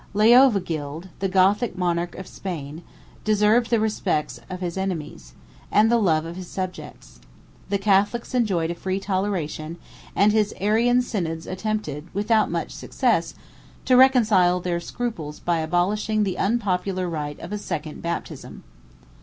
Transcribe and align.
Leovigild, 0.15 1.09
the 1.19 1.29
Gothic 1.29 1.77
monarch 1.77 2.15
of 2.15 2.25
Spain, 2.25 2.81
deserved 3.23 3.69
the 3.69 3.79
respect 3.79 4.39
of 4.49 4.59
his 4.59 4.75
enemies, 4.75 5.33
and 5.71 5.91
the 5.91 5.99
love 5.99 6.25
of 6.25 6.35
his 6.37 6.47
subjects; 6.47 7.19
the 7.69 7.77
Catholics 7.77 8.33
enjoyed 8.33 8.71
a 8.71 8.73
free 8.73 8.99
toleration, 8.99 9.77
and 10.15 10.31
his 10.31 10.55
Arian 10.59 11.03
synods 11.03 11.45
attempted, 11.45 12.07
without 12.15 12.49
much 12.49 12.71
success, 12.71 13.35
to 13.85 13.95
reconcile 13.95 14.59
their 14.59 14.79
scruples 14.79 15.39
by 15.39 15.59
abolishing 15.59 16.23
the 16.23 16.39
unpopular 16.39 17.07
rite 17.07 17.39
of 17.39 17.53
a 17.53 17.59
second 17.59 18.01
baptism. 18.01 18.63